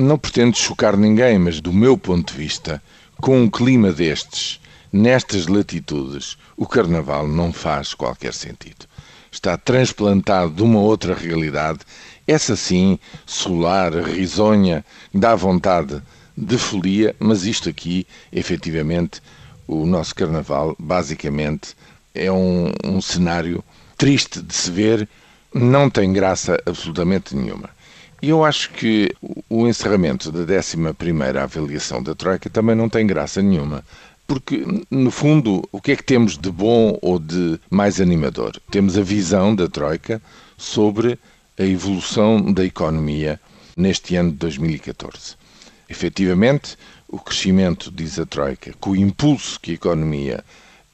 [0.00, 2.82] Não pretendo chocar ninguém, mas do meu ponto de vista,
[3.20, 4.58] com um clima destes,
[4.90, 8.86] nestas latitudes, o carnaval não faz qualquer sentido.
[9.30, 11.80] Está transplantado de uma outra realidade,
[12.26, 14.82] essa sim, solar, risonha,
[15.12, 16.02] dá vontade
[16.34, 19.20] de folia, mas isto aqui, efetivamente,
[19.68, 21.76] o nosso carnaval, basicamente,
[22.14, 23.62] é um, um cenário
[23.98, 25.06] triste de se ver,
[25.52, 27.68] não tem graça absolutamente nenhuma.
[28.22, 29.10] E eu acho que
[29.48, 30.76] o encerramento da 11
[31.42, 33.82] avaliação da Troika também não tem graça nenhuma.
[34.26, 38.60] Porque, no fundo, o que é que temos de bom ou de mais animador?
[38.70, 40.20] Temos a visão da Troika
[40.56, 41.18] sobre
[41.58, 43.40] a evolução da economia
[43.76, 45.34] neste ano de 2014.
[45.88, 46.76] Efetivamente,
[47.08, 50.44] o crescimento, diz a Troika, com o impulso que a economia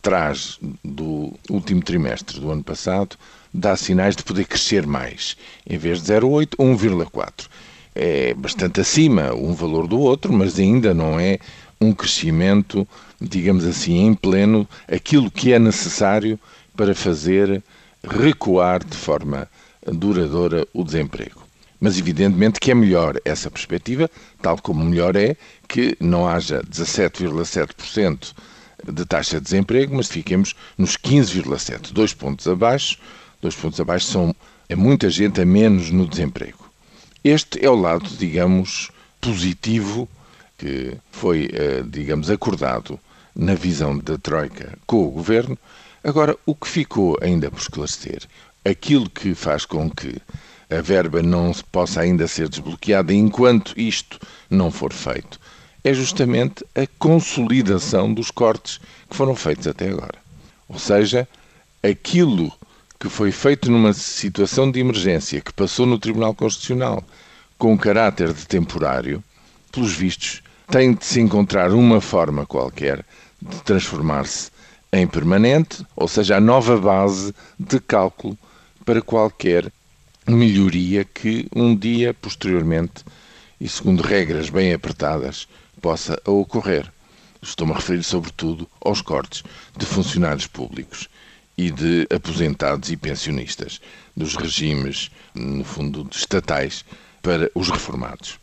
[0.07, 3.17] traz do último trimestre do ano passado,
[3.53, 5.37] dá sinais de poder crescer mais.
[5.69, 7.49] Em vez de 0,8, 1,4.
[7.93, 11.41] É bastante acima um valor do outro, mas ainda não é
[11.81, 12.87] um crescimento,
[13.21, 16.39] digamos assim, em pleno, aquilo que é necessário
[16.77, 17.61] para fazer
[18.05, 19.49] recuar de forma
[19.85, 21.43] duradoura o desemprego.
[21.81, 24.09] Mas evidentemente que é melhor essa perspectiva,
[24.41, 25.37] tal como melhor é
[25.67, 28.33] que não haja 17,7%
[28.85, 32.99] de taxa de desemprego, mas fiquemos nos 15,7%, dois pontos abaixo
[33.41, 34.35] dois pontos abaixo, são,
[34.69, 36.69] é muita gente a menos no desemprego.
[37.23, 40.09] Este é o lado, digamos, positivo
[40.59, 42.99] que foi, eh, digamos, acordado
[43.35, 45.59] na visão da Troika com o Governo.
[46.03, 48.23] Agora, o que ficou ainda por esclarecer,
[48.65, 50.17] aquilo que faz com que
[50.71, 54.19] a verba não possa ainda ser desbloqueada enquanto isto
[54.49, 55.39] não for feito,
[55.85, 60.19] é justamente a consolidação dos cortes que foram feitos até agora.
[60.69, 61.29] Ou seja,
[61.83, 62.53] aquilo
[62.99, 67.05] que foi feito numa situação de emergência que passou no Tribunal Constitucional
[67.59, 69.23] com caráter de temporário,
[69.71, 73.05] pelos vistos, tem de se encontrar uma forma qualquer
[73.41, 74.51] de transformar-se
[74.93, 78.37] em permanente, ou seja, a nova base de cálculo
[78.85, 79.71] para qualquer
[80.27, 83.05] melhoria que um dia posteriormente
[83.61, 85.47] e segundo regras bem apertadas
[85.81, 86.91] possa ocorrer.
[87.43, 89.43] Estou-me a referir sobretudo aos cortes
[89.77, 91.09] de funcionários públicos
[91.57, 93.81] e de aposentados e pensionistas,
[94.17, 96.85] dos regimes, no fundo, estatais
[97.23, 98.39] para os reformados.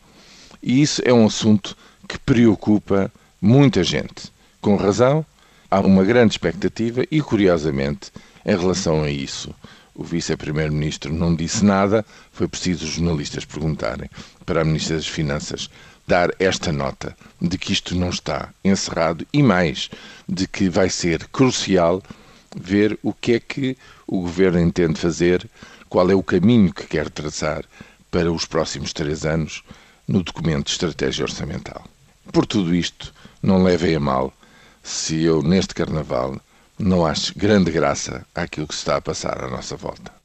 [0.62, 1.76] E isso é um assunto
[2.08, 4.32] que preocupa muita gente.
[4.60, 5.24] Com razão,
[5.70, 8.10] há uma grande expectativa e, curiosamente,
[8.44, 9.54] em relação a isso,
[9.94, 14.10] o vice-primeiro-ministro não disse nada, foi preciso os jornalistas perguntarem
[14.44, 15.70] para a ministra das Finanças
[16.06, 19.90] dar esta nota de que isto não está encerrado e mais,
[20.28, 22.02] de que vai ser crucial
[22.56, 23.76] ver o que é que
[24.06, 25.48] o governo entende fazer,
[25.88, 27.64] qual é o caminho que quer traçar
[28.10, 29.62] para os próximos três anos
[30.06, 31.84] no documento de estratégia orçamental.
[32.32, 34.32] Por tudo isto, não levem a mal
[34.82, 36.38] se eu, neste carnaval,
[36.78, 40.23] não acho grande graça àquilo que se está a passar à nossa volta.